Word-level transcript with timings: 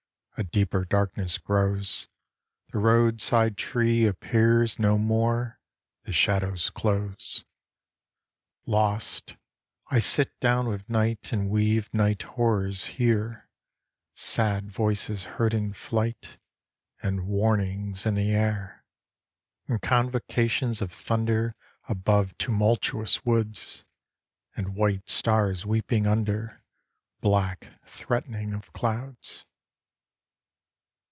A 0.37 0.43
deeper 0.43 0.83
darkness 0.85 1.37
grows; 1.37 2.07
The 2.71 2.79
road 2.79 3.21
side 3.21 3.57
tree 3.57 4.05
appears 4.07 4.79
No 4.79 4.97
more; 4.97 5.59
the 6.05 6.11
shadows 6.11 6.71
close. 6.71 7.43
Lost, 8.65 9.37
I 9.91 9.99
sit 9.99 10.31
down 10.39 10.67
with 10.67 10.89
night 10.89 11.31
And 11.31 11.47
weave 11.51 11.93
night 11.93 12.23
horrors 12.23 12.85
here— 12.97 13.47
Sad 14.15 14.71
voices 14.71 15.25
heard 15.37 15.53
in 15.53 15.73
flight, 15.73 16.39
And 17.03 17.27
warnings 17.27 18.07
in 18.07 18.15
the 18.15 18.31
air, 18.33 18.83
And 19.67 19.79
convocations 19.79 20.81
of 20.81 20.91
thunder 20.91 21.55
Above 21.87 22.35
tumultuous 22.39 23.23
woods, 23.23 23.85
And 24.55 24.73
white 24.73 25.07
stars 25.07 25.67
weeping 25.67 26.07
under 26.07 26.63
Black 27.19 27.67
threatening 27.85 28.55
of 28.55 28.73
clouds. 28.73 29.45